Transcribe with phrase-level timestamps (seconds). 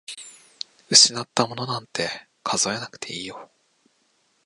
[0.89, 2.09] 失ったものなんて
[2.43, 3.51] 数えなくていいよ。